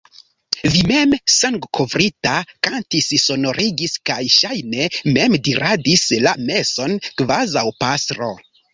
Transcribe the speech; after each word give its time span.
Vi 0.75 0.79
mem, 0.91 1.11
sangkovrita, 1.33 2.39
kantis, 2.69 3.11
sonorigis 3.25 3.95
kaj, 4.13 4.19
ŝajne, 4.39 4.91
mem 5.21 5.39
diradis 5.51 6.11
la 6.27 6.37
meson, 6.51 7.01
kvazaŭ 7.13 7.69
pastro. 7.87 8.37